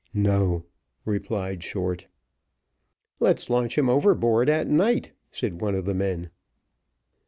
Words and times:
"No," 0.15 0.65
replied 1.05 1.61
Short. 1.63 2.07
"Let's 3.19 3.51
launch 3.51 3.77
him 3.77 3.87
overboard 3.87 4.49
at 4.49 4.65
night," 4.67 5.11
said 5.29 5.61
one 5.61 5.75
of 5.75 5.85
the 5.85 5.93
men. 5.93 6.31